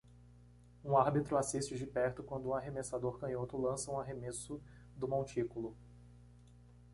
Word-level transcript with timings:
Um 0.83 0.97
árbitro 0.97 1.37
assiste 1.37 1.75
de 1.77 1.85
perto 1.85 2.23
quando 2.23 2.49
um 2.49 2.55
arremessador 2.55 3.19
canhoto 3.19 3.55
lança 3.55 3.91
um 3.91 3.99
arremesso 3.99 4.59
do 4.97 5.07
montículo. 5.07 5.77